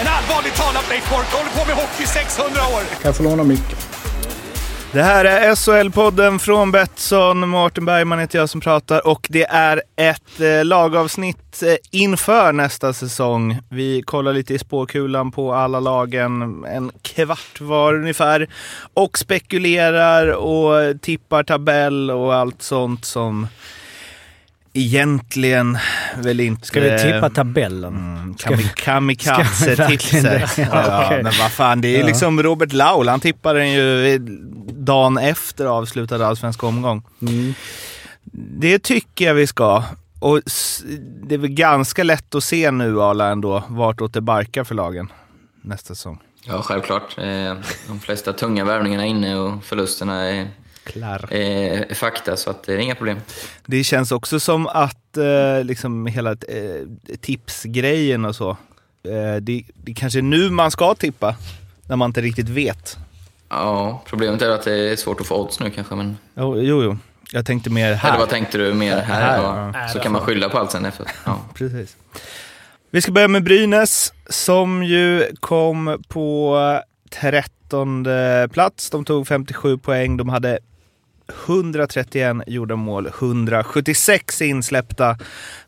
[0.00, 2.80] En allvarligt talad Blake Bork håller på med hockey i 600 år!
[2.80, 3.78] Kan jag få låna micken?
[4.92, 7.48] Det här är SHL-podden från Betsson.
[7.48, 12.92] Mårten Bergman heter jag som pratar och det är ett eh, lagavsnitt eh, inför nästa
[12.92, 13.58] säsong.
[13.68, 18.48] Vi kollar lite i spåkulan på alla lagen, en kvart var ungefär,
[18.94, 23.46] och spekulerar och tippar tabell och allt sånt som
[24.72, 25.78] egentligen
[26.18, 26.66] väl inte...
[26.66, 27.96] Ska vi tippa tabellen?
[27.96, 28.34] Mm,
[28.74, 30.58] Kamikaze-tipset.
[30.72, 31.22] Ja, Okej.
[31.22, 32.06] Men vad fan, det är ju Ja.
[32.06, 33.08] liksom Robert Laul.
[33.08, 34.18] Han tippade den ju
[34.68, 37.02] dagen efter avslutad allsvensk omgång.
[37.22, 37.54] Mm.
[38.60, 39.84] Det tycker jag vi ska.
[40.20, 40.40] Och
[41.22, 45.12] det är väl ganska lätt att se nu, Arla, ändå, vartåt det barkar för lagen
[45.62, 46.18] nästa säsong.
[46.44, 47.18] Ja, självklart.
[47.18, 47.54] Eh,
[47.88, 50.48] De flesta tunga värvningarna är inne och förlusterna är,
[50.84, 51.32] Klar.
[51.32, 53.20] är fakta, så att det är inga problem.
[53.66, 58.50] Det känns också som att eh, liksom hela eh, tipsgrejen och så,
[59.02, 61.36] eh, det, det kanske är nu man ska tippa,
[61.88, 62.96] när man inte riktigt vet.
[63.48, 66.16] Ja, problemet är att det är svårt att få odds nu kanske, men...
[66.34, 66.82] Jo, jo.
[66.82, 66.98] jo.
[67.32, 68.08] Jag tänkte mer här.
[68.08, 69.20] Eller vad tänkte du mer här?
[69.20, 69.72] Här, ja.
[69.74, 69.88] ja.
[69.88, 71.08] Så kan man skylla på allt sen efteråt.
[71.24, 71.40] Ja.
[71.54, 71.96] Precis.
[72.90, 76.58] Vi ska börja med Brynäs som ju kom på
[77.10, 78.06] 13
[78.52, 78.90] plats.
[78.90, 80.16] De tog 57 poäng.
[80.16, 80.58] De hade
[81.46, 85.16] 131 gjorda mål, 176 insläppta,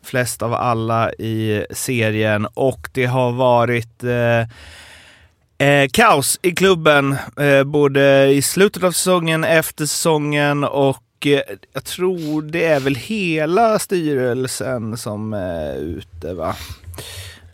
[0.03, 2.47] flest av alla i serien.
[2.53, 4.39] Och det har varit eh,
[5.67, 11.41] eh, kaos i klubben, eh, både i slutet av säsongen, efter säsongen och eh,
[11.73, 16.55] jag tror det är väl hela styrelsen som är ute va?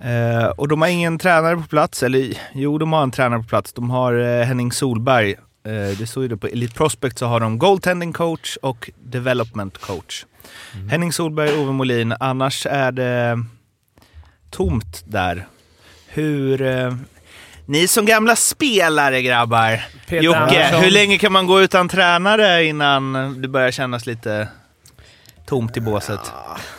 [0.03, 3.47] Eh, och de har ingen tränare på plats, eller jo de har en tränare på
[3.47, 3.73] plats.
[3.73, 5.35] De har eh, Henning Solberg.
[5.63, 9.77] Eh, det står ju det på Elite Prospect så har de goaltending coach och development
[9.77, 10.25] coach.
[10.89, 12.13] Henning Solberg, Ove Molin.
[12.19, 13.43] Annars är det
[14.49, 15.47] tomt där.
[16.07, 16.61] Hur...
[16.61, 16.93] Eh,
[17.65, 19.83] ni som gamla spelare grabbar.
[20.07, 20.83] Peter Jocke, Andersson.
[20.83, 24.47] hur länge kan man gå utan tränare innan det börjar kännas lite
[25.51, 26.19] tomt i båset?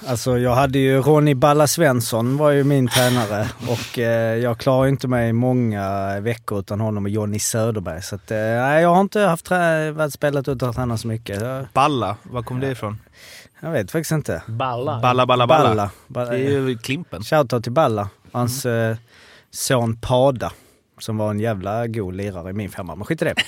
[0.06, 4.88] Alltså jag hade ju Ronny Balla Svensson var ju min tränare och eh, jag klarar
[4.88, 8.02] inte mig många veckor utan honom och Jonny Söderberg.
[8.02, 11.42] Så att, eh, jag har inte haft trä- varit spelat utan tränare så mycket.
[11.72, 12.98] Balla, var kom det ifrån?
[13.60, 14.42] jag vet faktiskt inte.
[14.46, 15.00] Balla.
[15.00, 15.68] Balla, balla, balla.
[15.68, 15.90] Balla.
[16.08, 16.30] Balla.
[16.30, 17.22] Det är ju Klimpen.
[17.22, 18.08] Shoutout till Balla.
[18.32, 18.96] Hans eh,
[19.50, 20.52] son Pada.
[20.98, 22.94] Som var en jävla god lirare i min femma.
[22.94, 23.34] Men skit i det.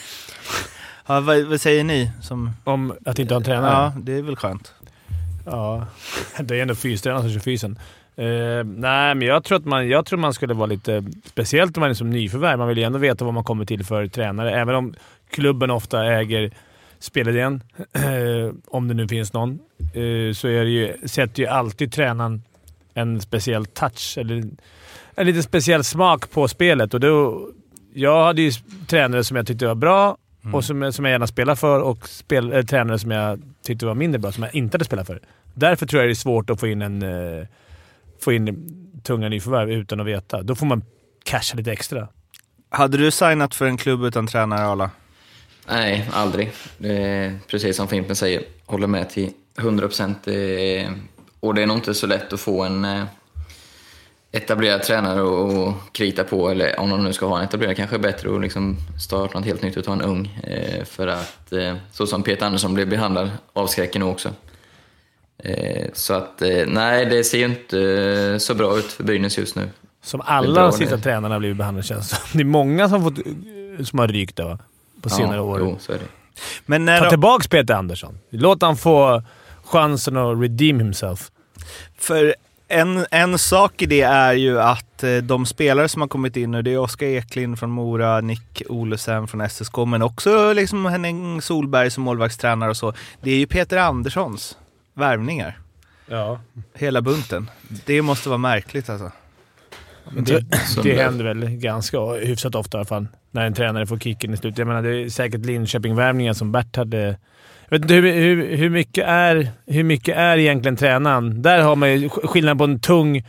[1.06, 2.10] Ja, vad, vad säger ni?
[2.22, 3.72] Som, Om att inte ha en tränare?
[3.72, 4.72] ja, det är väl skönt.
[5.44, 5.86] Ja,
[6.40, 7.78] det är ändå fystränaren som kör fysen.
[8.18, 11.04] Uh, nej, men jag tror att man, jag tror man skulle vara lite...
[11.24, 12.58] Speciellt om man är som nyförvärv.
[12.58, 14.60] Man vill ju ändå veta vad man kommer till för tränare.
[14.60, 14.94] Även om
[15.30, 16.50] klubben ofta äger
[16.98, 17.62] spelidén,
[18.66, 19.58] om det nu finns någon,
[19.96, 22.42] uh, så är det ju, sätter ju alltid tränaren
[22.94, 24.44] en speciell touch, eller
[25.14, 26.94] en lite speciell smak på spelet.
[26.94, 27.48] Och då,
[27.94, 28.52] jag hade ju
[28.86, 30.16] tränare som jag tyckte var bra
[30.52, 33.94] och som, som jag gärna spelar för och spel, eh, tränare som jag tyckte var
[33.94, 35.20] mindre bra, som jag inte hade spelat för.
[35.54, 37.46] Därför tror jag det är svårt att få in en eh,
[38.20, 38.70] få in
[39.02, 40.42] tunga nyförvärv utan att veta.
[40.42, 40.82] Då får man
[41.24, 42.08] casha lite extra.
[42.70, 44.90] Hade du signat för en klubb utan tränare, Arla?
[45.68, 46.52] Nej, aldrig.
[46.78, 50.18] Det är precis som Fimpen säger, håller med till 100 procent.
[51.40, 53.04] Och det är nog inte så lätt att få en eh,
[54.36, 58.00] etablerad tränare och krita på, eller om de nu ska ha en etablerad kanske är
[58.00, 60.40] bättre att liksom starta något helt nytt och ta en ung.
[60.42, 64.28] Eh, För att eh, så som Peter Andersson blev behandlad avskräcker nog också.
[65.38, 67.80] Eh, Så att eh, nej, det ser ju inte
[68.32, 69.68] eh, så bra ut för Brynäs just nu.
[70.02, 72.24] Som alla de sista tränarna har blivit behandlade känns det som.
[72.32, 73.18] Det är många som, fått,
[73.88, 74.58] som har rykt där, va?
[75.02, 75.58] på senare ja, år.
[75.60, 76.04] Jo, så är det.
[76.66, 78.18] Men när Ta tillbaka Peter Andersson.
[78.30, 79.22] Låt han få
[79.64, 81.30] chansen att redeem himself.
[81.98, 82.34] för
[82.68, 86.50] en, en sak i det är ju att eh, de spelare som har kommit in
[86.50, 91.42] nu, det är Oskar Eklind från Mora, Nick Olesen från SSK, men också liksom Henning
[91.42, 92.92] Solberg som målvaktstränare och så.
[93.20, 94.58] Det är ju Peter Anderssons
[94.94, 95.58] värvningar.
[96.06, 96.40] Ja.
[96.74, 97.50] Hela bunten.
[97.84, 99.12] Det måste vara märkligt alltså.
[100.10, 100.44] Det,
[100.82, 103.06] det händer väl ganska hyfsat ofta i alla fall.
[103.30, 104.58] När en tränare får kicken i slutet.
[104.58, 106.98] Jag menar, det är säkert Linköping-värvningar som Bert hade...
[107.68, 111.42] Jag vet inte hur, hur, hur, mycket är, hur mycket är egentligen tränaren?
[111.42, 113.24] Där har man ju sk- skillnad på en tung...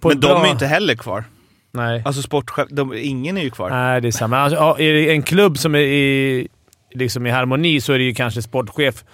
[0.00, 1.24] På men de bra- är ju inte heller kvar.
[1.72, 2.02] Nej.
[2.04, 3.70] Alltså sportchef, de, ingen är ju kvar.
[3.70, 4.38] Nej, det är samma.
[4.38, 6.48] Alltså, är det en klubb som är i,
[6.94, 9.04] liksom i harmoni så är det ju kanske sportchef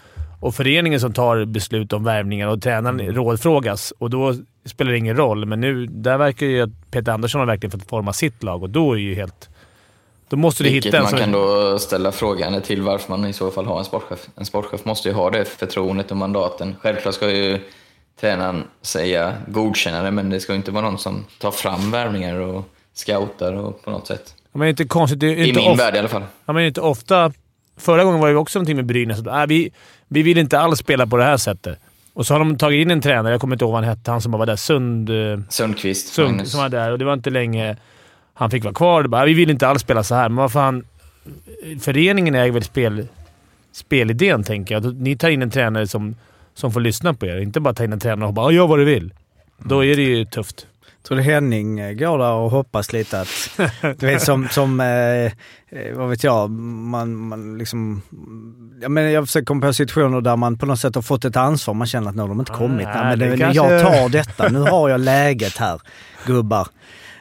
[0.40, 3.14] och föreningen som tar beslut om värvningar och tränaren Mm.
[3.14, 3.93] rådfrågas.
[3.99, 4.34] Och då
[4.66, 7.88] spelar det ingen roll, men nu där verkar ju att Peter Andersson har verkligen fått
[7.88, 9.49] forma sitt lag och då är ju helt...
[10.28, 11.19] Då måste du Vilket hitta en man som...
[11.19, 14.28] kan då ställa frågan till varför man i så fall har en sportchef.
[14.37, 16.76] En sportchef måste ju ha det förtroendet och mandaten.
[16.81, 17.61] Självklart ska ju
[18.20, 22.37] tränaren säga godkänna det, men det ska ju inte vara någon som tar fram värvningar
[22.37, 24.34] och scoutar och på något sätt.
[24.52, 25.20] Ja, Men inte konstigt.
[25.20, 26.22] Det är I inte min of- värld i alla fall.
[26.46, 27.32] Ja, men inte ofta...
[27.76, 29.20] Förra gången var det också någonting med Brynäs.
[29.20, 29.72] Att, äh, vi,
[30.08, 31.78] vi vill inte alls spela på det här sättet.
[32.14, 34.11] Och så har de tagit in en tränare, jag kommer inte ihåg vad han hette,
[34.11, 34.56] han som var där.
[34.56, 35.11] Sund...
[35.11, 37.76] eh, Sundqvist, Sund som var där och det var inte länge
[38.34, 39.06] han fick vara kvar.
[39.06, 40.84] Bara, vi vill inte alls spela så här, men vad fan.
[41.81, 43.08] Föreningen äger väl spel,
[43.72, 44.94] spelidén, tänker jag.
[44.94, 46.16] Ni tar in en tränare som,
[46.55, 47.38] som får lyssna på er.
[47.40, 49.12] Inte bara ta in en tränare och bara “gör vad du vill”.
[49.58, 50.66] Då är det ju tufft.
[51.09, 53.29] Tror du Henning eh, går där och hoppas lite att,
[53.99, 55.31] du vet som, som eh, eh,
[55.95, 58.03] vad vet jag, man, man liksom,
[58.83, 61.37] jag, menar, jag försöker komma på situationer där man på något sätt har fått ett
[61.37, 61.75] ansvar.
[61.75, 62.87] Man känner att nu har de inte kommit.
[62.87, 65.81] nej, Nej, men det det, kanske- Jag tar detta, nu har jag läget här
[66.27, 66.69] gubbar.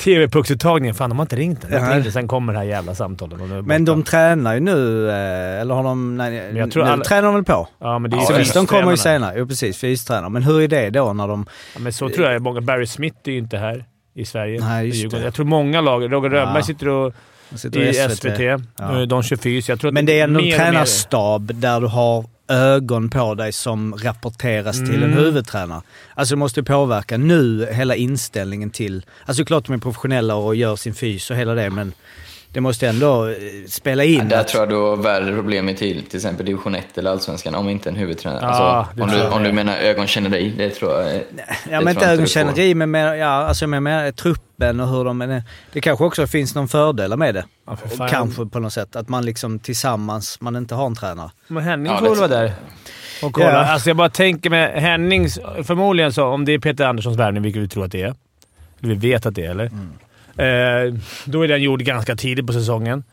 [0.04, 0.94] TV-pucksuttagningen.
[0.96, 1.72] Fan, de har inte ringt den.
[1.72, 1.98] Ja.
[1.98, 2.12] Ja.
[2.12, 3.40] Sen kommer det här jävla samtalet.
[3.66, 7.22] Men de tränar ju nu, eh, eller har de, nej, jag tror nu alla- tränar
[7.24, 7.68] de väl på?
[7.80, 9.34] Ja, men det är Ja, ju visst, de kommer ju senare.
[9.38, 10.30] Jo precis, fystränare.
[10.30, 11.46] Men hur är det då när de...
[11.74, 12.62] Ja, men så tror jag många.
[12.62, 13.86] Barry Smith är ju inte här
[14.16, 14.60] i Sverige.
[14.60, 15.24] Nej, just det.
[15.24, 16.12] Jag tror många lag...
[16.14, 16.64] Roger Rönnberg Ja.
[16.64, 17.14] sitter och
[17.56, 18.40] sitter i i SVT.
[18.80, 19.06] Ja.
[19.06, 19.70] De kör fys.
[19.70, 24.78] Jag tror Men det är en tränarstab där du har ögon på dig som rapporteras
[24.78, 25.18] till en Mm.
[25.18, 25.82] huvudtränare.
[26.14, 29.06] Alltså det måste ju påverka nu hela inställningen till...
[29.26, 31.94] Alltså klart de är professionella och gör sin fys och hela det men
[32.54, 33.36] det måste ändå eh,
[33.68, 34.18] spela in.
[34.18, 36.98] Ja, där att- tror jag du har värre problem i till, till exempel division 1
[36.98, 38.40] eller allsvenskan, om inte en huvudtränare.
[38.42, 41.14] Ja, alltså, om, du, om du menar ögonkänneri, det tror jag...
[41.16, 41.20] Ja
[41.70, 45.18] det men inte ögonkänneri men mer, ja, alltså med, med truppen och hur de...
[45.18, 47.46] Men det, det kanske också finns någon fördelar med det.
[47.68, 48.08] Ja, för.
[48.08, 48.96] Kanske på något sätt.
[48.96, 51.32] Att man liksom tillsammans, man inte har en tränare.
[51.48, 52.52] Men Henning Ja, får väl vara där
[53.24, 53.52] och kolla.
[53.52, 53.58] Ja.
[53.66, 55.40] Alltså jag bara tänker med Hennings...
[55.64, 58.16] Förmodligen så, om det är Peter Anderssons värvning, vilket vi tror att det är.
[58.82, 59.72] Eller vi vet att det är, eller?
[60.38, 60.94] Eh,
[61.26, 63.04] då är den gjord ganska tidigt på säsongen.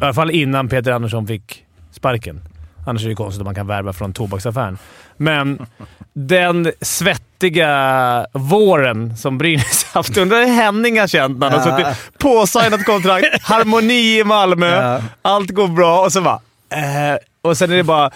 [0.00, 2.40] I alla fall innan Peter Andersson fick sparken.
[2.86, 4.78] Annars är det konstigt att man kan värva från tobaksaffären.
[5.16, 5.66] Men
[6.12, 10.16] den svettiga våren som Brynäs haft.
[10.16, 15.00] Undrar hur Henning har känt när han har suttit påsignat kontrakt, harmoni i Malmö, Ja.
[15.22, 16.40] allt går bra och så bara...
[16.70, 18.10] Eh, och sen är det bara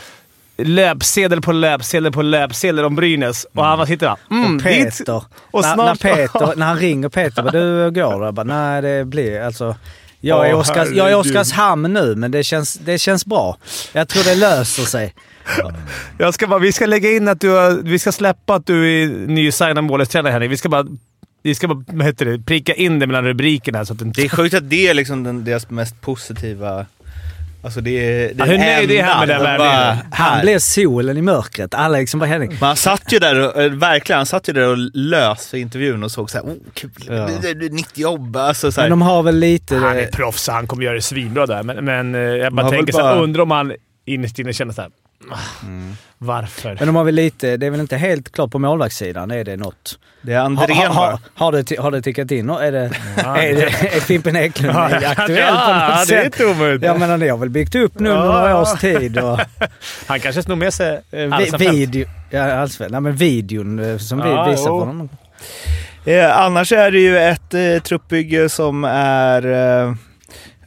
[0.57, 3.47] löpsedel på löpsedel på löpsedel om Brynäs.
[3.55, 4.17] Och han bara sitter där.
[4.31, 7.91] Mm, och dit- Peter, och när, snart- när, Peter när han ringer Peter, bara, du
[7.91, 9.77] går Jag bara, nej det blir alltså...
[10.21, 11.17] Jag är, Åh, Oskars, jag är.
[11.17, 13.57] Oskarshamn nu, men det känns, det känns bra.
[13.93, 15.15] Jag tror det löser sig.
[16.19, 19.03] Jag ska bara, vi ska lägga in att du har, Vi ska släppa att du
[19.03, 20.51] är nysignad målvaktstränare Henrik.
[20.51, 20.87] Vi ska bara...
[21.43, 24.15] Vi ska bara, vad heter det, pricka in det mellan rubrikerna här så att.
[24.15, 26.87] Det är sjukt att det är liksom den, deras mest positiva...
[27.65, 28.29] Alltså det är...
[28.29, 29.97] Det Ja, hur nöjd är han med den de värvningen?
[30.11, 31.75] bara, Han blev solen i mörkret.
[31.75, 32.49] Alla liksom bara Henning.
[32.51, 35.57] Men han satt ju där och, eh, verkligen, han satt ju där och lös för
[35.59, 37.29] intervjun och såg såhär, oh kul, Ja.
[37.71, 38.37] nytt jobb.
[38.37, 38.89] Alltså, så här.
[38.89, 39.77] Men de har väl lite...
[39.77, 41.63] Han är proffs, han kommer göra det svinbra där.
[41.63, 43.73] Men, men eh, jag bara tänker såhär, bara- undrar om han
[44.07, 44.91] innerst inne känner såhär...
[45.33, 45.65] ah,
[46.19, 46.77] Varför?
[46.79, 47.57] Men de har väl lite...
[47.57, 49.99] Det är väl inte helt klart på målvaktssidan, är det något?
[50.23, 51.19] det är Har, Andrén har, har, bara.
[51.35, 52.51] har, det, ti- har det tickat in?
[52.51, 53.37] Är det, Ja.
[53.37, 56.25] är, det, är Fimpen Eklund Ja, aktuell på ja, något det är sätt?
[56.41, 56.83] inte omöjligt.
[56.85, 58.33] Jag menar, det har väl byggt upp nu under Ja.
[58.41, 59.19] några års tid.
[59.19, 59.41] Och,
[60.07, 62.93] Han kanske snor med sig eh, vi, video, ja, allsvenskan.
[62.93, 64.79] Nej, men videon eh, som vi Ja, visar jo.
[64.81, 65.09] på honom.
[66.05, 69.95] Eh, annars är det ju ett eh, truppbygge som är, eh,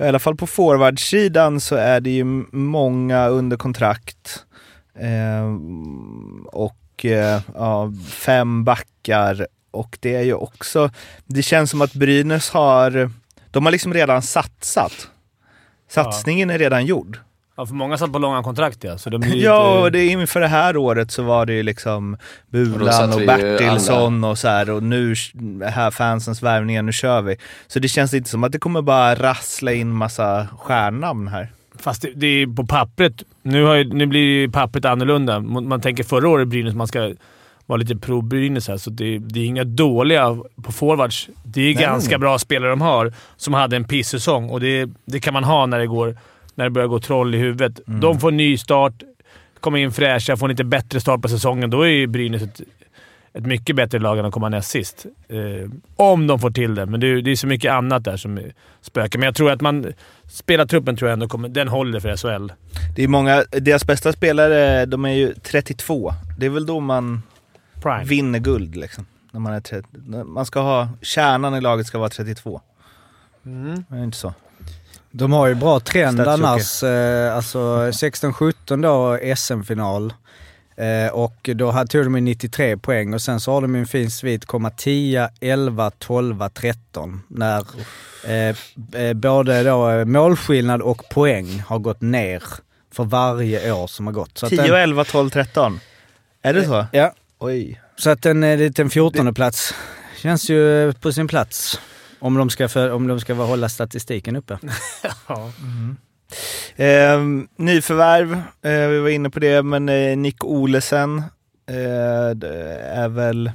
[0.06, 4.44] i alla fall på forwardsidan så är det ju många under kontrakt.
[5.00, 5.56] Eh,
[6.46, 9.48] och eh, ja, fem backar.
[9.72, 10.90] Och det är ju också,
[11.26, 13.12] det känns som att Brynäs har,
[13.52, 15.08] de har liksom redan satsat.
[15.90, 17.20] Satsningen är redan gjord.
[17.58, 18.98] Ja, för många satt på långa kontrakt ja.
[18.98, 21.64] Så de blir Ja, inte- och det, inför det här året så var det ju
[21.64, 22.20] liksom Och
[22.52, 25.16] Bulan och ju Bertilsson och så här och nu
[25.66, 27.38] här fansens värvningar, nu kör vi.
[27.68, 31.52] Så det känns inte som att det kommer bara rassla in massa stjärnnamn här.
[31.80, 33.24] Fast det, det är på pappret.
[33.42, 35.40] Nu, har nu blir ju pappret annorlunda.
[35.40, 37.14] Man tänker förra året Brynäs, man ska
[37.66, 41.30] vara lite pro-Brynäs här, så det, det är inga dåliga på forwards.
[41.44, 41.84] Det är Nej.
[41.84, 45.66] ganska bra spelare de har som hade en pissäsong och det, det kan man ha
[45.66, 46.18] när det, går,
[46.56, 47.80] när det börjar gå troll i huvudet.
[47.86, 48.94] De får ny start,
[49.60, 51.70] kommer in fräscha, får en lite bättre start på säsongen.
[51.70, 52.62] Då är ju Brynäs ett,
[53.38, 55.06] ett mycket bättre lag än att komma näst sist.
[55.30, 58.18] Eh, om de får till det, men det, är- det är så mycket annat där
[58.18, 58.40] som
[58.82, 59.20] spökar.
[59.20, 59.94] Men jag tror att man...
[60.30, 61.50] Spelartruppen tror jag ändå kommer...
[61.50, 62.52] Den håller för SHL.
[62.96, 66.14] Det är många, deras bästa spelare, de är ju 32.
[66.40, 67.22] Det är väl då man
[67.82, 68.04] Prime.
[68.04, 69.06] vinner guld liksom.
[69.32, 69.88] När man är 30.
[70.26, 72.62] Man ska ha, kärnan i laget ska vara 32.
[73.90, 74.34] Det är inte så.
[75.12, 76.84] De har ju bra trend Stats annars.
[76.84, 80.14] Eh, alltså 16-17 då SM-final.
[80.78, 84.12] Eh, och då tog de ju 93 poäng och sen så har de en fin
[84.12, 87.22] svit, komma 10, 11, 12, 13.
[87.28, 87.66] När
[88.28, 88.56] eh,
[89.02, 92.44] eh, både då eh, målskillnad och poäng har gått ner
[92.92, 94.38] för varje år som har gått.
[94.38, 95.80] Så att 10, den, 11, 12, 13.
[96.42, 96.86] Är det så?
[96.92, 97.82] Ja, Oj.
[97.96, 99.74] så att en liten 14 plats
[100.18, 101.80] känns ju på sin plats.
[102.20, 104.60] Om de ska, för, om de ska hålla statistiken uppe.
[105.28, 105.52] Ja.
[106.80, 107.22] Eh,
[107.56, 111.24] nyförvärv, eh, vi var inne på det, men eh, Nick Olesen
[111.70, 112.50] eh,
[113.02, 113.52] är väl...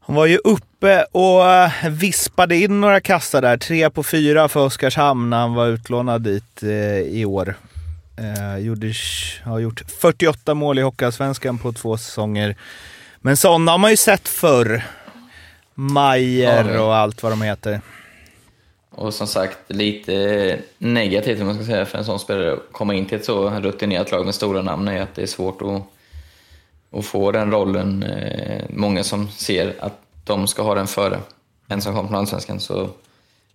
[0.00, 3.56] Han var ju uppe och eh, vispade in några kassar där.
[3.56, 7.54] Tre på fyra för Oskarshamn när han var utlånad dit eh, i år.
[8.58, 8.92] Gjorde,
[9.44, 12.56] har gjort 48 mål i Hockeyallsvenskan på två säsonger.
[13.20, 14.82] Men sådana har man ju sett förr.
[15.74, 17.80] Majer och allt vad de heter.
[18.98, 22.94] Och som sagt, lite negativt om man ska säga för en sån spelare att komma
[22.94, 25.82] in till ett så rutinerat lag med stora namn är att det är svårt att,
[26.98, 28.02] att få den rollen.
[28.02, 31.18] Eh, många som ser att de ska ha den före
[31.68, 32.60] en som kommer från Allsvenskan.
[32.60, 32.88] Så,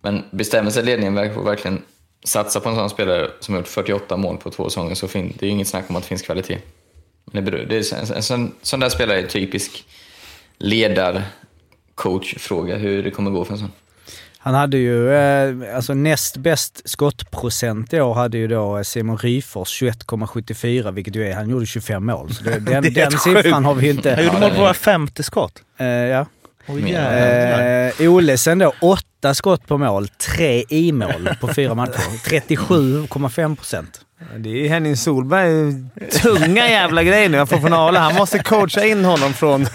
[0.02, 1.82] men bestämmer sig ledningen verk- verkligen
[2.24, 5.34] satsa på en sån spelare som har gjort 48 mål på två säsonger så fin-
[5.40, 6.58] det är ju inget snack om att det finns kvalitet.
[7.26, 9.86] Men det beror, det är, en, en sån, sån där spelare är typisk
[10.58, 13.72] ledar-coach-fråga, hur det kommer gå för en sån.
[14.46, 19.82] Han hade ju, eh, alltså näst bäst skottprocent i år hade ju då Simon Ryfors
[19.82, 22.34] 21,74 vilket ju är, han gjorde 25 mål.
[22.34, 24.10] Så det, den, Det är den siffran har vi ju Han inte.
[24.10, 25.54] gjorde Ja, mål det på våra femte skott.
[25.80, 26.26] Eh, ja.
[26.66, 28.02] Men- jävlar.
[28.02, 31.94] Eh, Olesen då, åtta skott på mål, tre i mål på fyra matcher.
[32.30, 34.02] 37,5 procent.
[34.38, 35.74] Det är Henning Solberg.
[36.22, 38.00] Tunga jävla grejer nu han får från Ale.
[38.00, 39.68] Han måste coacha in honom från...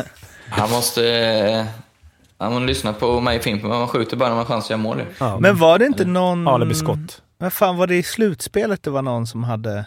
[0.48, 1.66] Han måste...
[2.38, 4.54] eh, Han måste lyssna på mig i Fimpen, men man skjuter bara när man har
[4.54, 5.02] chans att göra mål.
[5.18, 6.48] Ja, Men var det inte någon...
[6.48, 7.22] Ale blir skott.
[7.38, 9.84] Vad fan var det i slutspelet det var någon som hade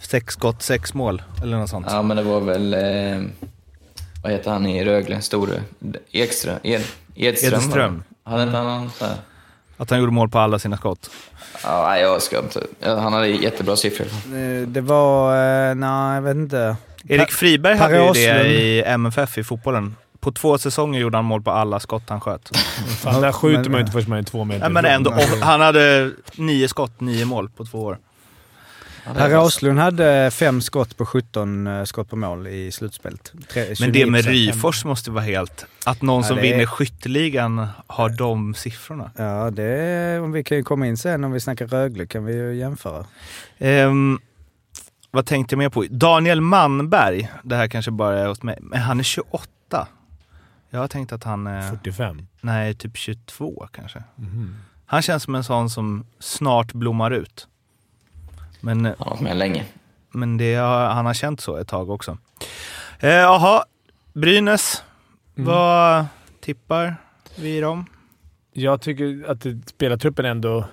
[0.00, 1.22] sex skott, sex mål?
[1.42, 1.86] Eller något sånt.
[1.90, 2.74] Ja, men det var väl...
[2.74, 3.22] Eh,
[4.22, 5.20] vad heter han i Rögle?
[5.20, 5.62] Store?
[6.10, 6.58] Ekström?
[6.62, 6.82] Ed,
[7.14, 7.54] Edström?
[7.60, 8.02] Edström.
[8.24, 9.14] Hade inte han någon så här?
[9.76, 11.10] Att han gjorde mål på alla sina skott.
[11.64, 12.60] Ja, nej, jag ska inte...
[12.80, 14.06] ja, Han hade jättebra siffror.
[14.06, 15.32] Eh, Det var,
[15.70, 16.76] eh, nej jag vet inte.
[17.08, 19.96] Erik Friberg Per hade ju det i MFF i fotbollen.
[20.20, 22.56] På två säsonger gjorde han mål på alla skott han sköt.
[23.02, 25.14] Fan, där skjuter men- man ju inte först man är två meter Nej, men ändå,
[25.42, 27.98] han hade nio skott, nio mål på två år.
[29.16, 33.32] Per Åslund hade fem skott på 17 eh, skott på mål i slutspelet.
[33.80, 34.28] Men det med 29%.
[34.28, 35.66] Ryfors måste vara helt...
[35.86, 39.10] Att någon Ja, som är- vinner skytteligan har de siffrorna.
[39.16, 42.24] Ja, det är, om vi kan ju komma in sen om vi snackar Rögle kan
[42.24, 43.06] vi ju jämföra.
[43.58, 44.18] Ehm,
[45.10, 45.84] vad tänkte jag mer på?
[45.90, 47.28] Daniel Manberg.
[47.42, 48.58] Det här kanske bara är hos mig.
[48.60, 49.44] Men han är 28.
[50.70, 51.70] Jag har tänkt att han är...
[51.70, 52.26] 45.
[52.40, 54.02] Nej, typ 22 kanske.
[54.86, 57.48] Han känns som en sån som snart blommar ut.
[58.60, 59.64] Men, Han har varit med länge.
[60.10, 62.18] men det har, han har känt så ett tag också.
[63.00, 63.64] Eh, Jaha,
[64.12, 64.84] Brynäs.
[65.34, 66.06] Vad
[66.40, 66.96] tippar
[67.36, 67.86] vi dem?
[68.52, 70.64] Jag tycker att det- spelartruppen ändå,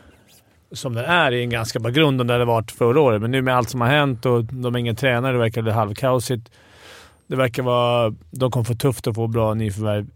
[0.71, 3.21] som den är, är en ganska bra grund och där det varit förra året.
[3.21, 5.71] Men nu med allt som har hänt och de har ingen tränare, det verkar bli
[5.71, 6.51] halvkaosigt.
[7.27, 8.13] Det verkar vara...
[8.31, 10.07] De kommer få tufft att få bra nyförvärv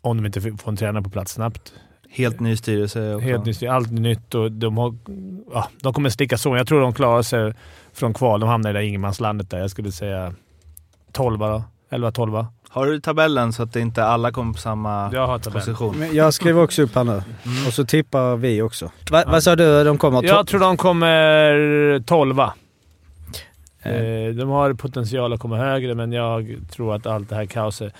[0.00, 1.72] om de inte får en tränare på plats snabbt.
[2.10, 3.26] Helt ny styrelse också.
[3.28, 4.94] Helt nytt, allt nytt och de, har,
[5.52, 6.56] ja, de kommer sticka så.
[6.56, 7.52] Jag tror de klarar sig
[7.92, 8.40] från kval.
[8.40, 9.58] De hamnar i det där ingenmanslandet där.
[9.58, 10.32] Jag skulle säga
[11.12, 11.62] 12 då.
[11.90, 12.46] 11-12.
[12.68, 15.66] Har du tabellen så att det inte alla kommer på samma Jag har tabellen.
[15.66, 15.96] position?
[15.98, 17.12] Men jag skriver också upp här nu.
[17.12, 17.66] Mm.
[17.66, 18.90] Och så tippar vi också.
[19.10, 19.84] Va, Vad sa du?
[19.84, 22.40] De kommer Jag tror de kommer 12.
[23.84, 23.92] Eh.
[23.92, 27.92] Eh, de har potential att komma högre, men jag tror att allt det här kaoset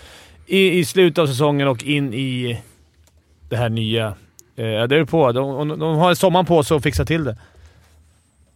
[0.46, 2.60] i, i slutet av säsongen och in i
[3.48, 4.06] det här nya.
[4.56, 5.32] Eh, det är på.
[5.32, 7.36] De, de, de har sommaren på sig att fixa till det.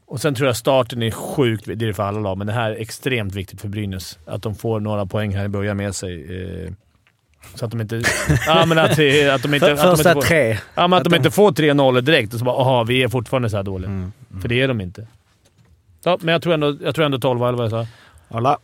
[0.07, 2.53] Och sen tror jag starten är sjukt Det är det för alla lag, men det
[2.53, 4.19] här är extremt viktigt för Brynäs.
[4.27, 6.43] Att de får några poäng här i början med sig.
[6.43, 6.73] Eh,
[7.55, 8.03] så att de inte...
[8.47, 9.59] ja, men att, att de inte...
[9.59, 10.59] För, att de första inte får, tre.
[10.75, 13.03] Ja, men att, Att de de- inte får 3-0 direkt och så bara “Jaha, vi
[13.03, 13.91] är fortfarande så här dåliga”.
[13.91, 14.13] Mm.
[14.41, 15.07] För det är de inte.
[16.03, 17.87] Ja, men jag tror ändå, jag tror ändå 12 eller vad jag sa.
[18.37, 18.59] Alla.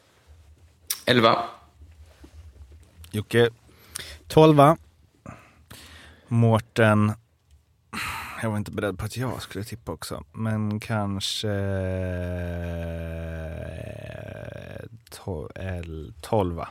[1.06, 1.38] 11.
[3.10, 3.50] Jocke.
[4.28, 4.76] Tolva.
[6.28, 7.12] Mårten.
[8.42, 10.24] Jag var inte beredd på att jag skulle tippa också.
[10.32, 11.48] Men kanske...
[15.10, 16.68] to- el- Tolva.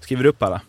[0.00, 0.60] Skriver du upp alla?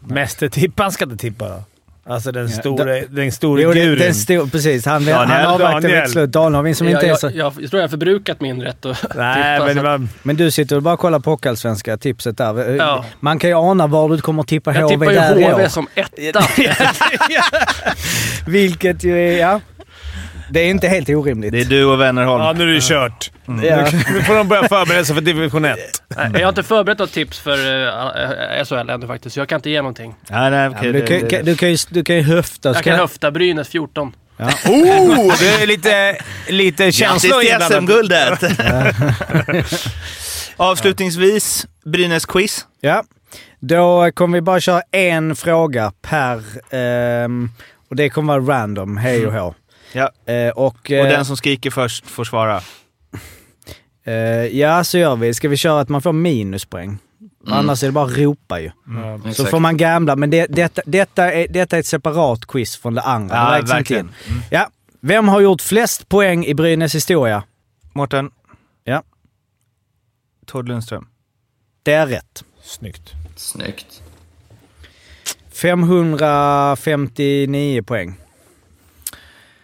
[0.00, 1.62] Mästertippan ska inte tippa då.
[2.08, 3.98] Alltså den Ja, store, den store Jo, det- gurun.
[3.98, 4.86] den stor, precis.
[4.86, 6.30] Han, Daniel, han avvaktar slut.
[6.30, 7.26] Daniel som inte är jag, så...
[7.34, 10.08] jag, jag, tror jag har förbrukat min rätt att Nej, tippa, men att- var...
[10.22, 12.74] Men du sitter och bara kollar på Hockeyallsvenska tipset där.
[12.76, 13.04] Ja.
[13.20, 15.68] Man kan ju ana var du kommer tippa Jag HV tippar ju där i HV
[15.68, 16.40] som etta.
[18.46, 19.38] Vilket ju är...
[19.40, 19.60] Ja.
[20.50, 21.52] Det är inte helt orimligt.
[21.52, 22.42] Det är du och Wennerholm.
[22.44, 23.30] Ja, nu är det kört.
[23.46, 23.88] Ja.
[24.12, 25.78] Nu får de börja förbereda sig för division 1.
[26.16, 29.56] Nej, jag har inte förberett något tips för uh, SHL ännu faktiskt, så jag kan
[29.58, 30.14] inte ge någonting.
[30.30, 30.92] Nej, nej, Ja, okej.
[30.92, 32.68] men du, kan, kan, du, kan ju, du kan ju höfta.
[32.74, 34.12] Jag kan höfta Brynäs 14.
[34.36, 34.44] Ja.
[34.66, 35.34] Oh!
[35.40, 36.16] Det är lite,
[36.48, 38.40] lite känslor Grattis till inblandat.
[38.40, 39.76] SM-guldet!
[40.56, 42.66] Avslutningsvis, Brynäs-quiz.
[42.80, 43.02] Ja.
[43.60, 46.42] Då kommer vi bara köra en fråga per...
[46.70, 47.50] ehm,
[47.90, 49.54] och det kommer vara random, hej och hå.
[49.92, 50.10] Ja.
[50.32, 52.60] Eh, och, Och eh, den som skriker först får svara.
[54.04, 54.14] eh,
[54.46, 55.34] ja, så gör vi.
[55.34, 56.98] Ska vi köra att man får minuspoäng?
[57.46, 58.70] Annars är det bara att ropa ju.
[59.22, 59.50] Så Exakt.
[59.50, 63.02] får man gambla, men det, detta, detta, är, detta är ett separat quiz från det
[63.02, 63.36] andra.
[63.36, 64.06] Ja, det verkligen.
[64.06, 64.12] in.
[64.50, 64.70] Ja.
[65.00, 67.42] Vem har gjort flest poäng i Brynäs historia?
[67.92, 68.30] Mårten?
[68.84, 69.02] Ja.
[70.46, 71.06] Tord Lundström.
[71.82, 72.44] Det är rätt.
[72.62, 73.12] Snyggt.
[73.36, 74.02] Snyggt.
[75.52, 78.14] 559 poäng.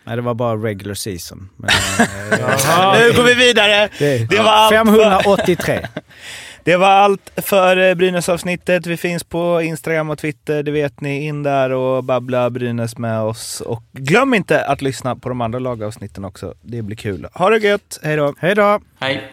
[0.04, 1.48] Nej, det var bara regular season.
[1.56, 3.88] Men, eh, Nu går vi vidare!
[3.98, 5.86] det, Det var allt 583.
[6.64, 8.86] Det var allt för eh, Brynäs-avsnittet.
[8.86, 11.24] Vi finns på Instagram och Twitter, det vet ni.
[11.24, 13.60] In där och babbla Brynäs med oss.
[13.60, 16.54] Och glöm inte att lyssna på de andra lagavsnitten också.
[16.62, 17.26] Det blir kul.
[17.34, 18.00] Ha det gött!
[18.02, 18.34] Hej då!
[18.38, 18.80] Hej då!
[19.00, 19.32] Hej!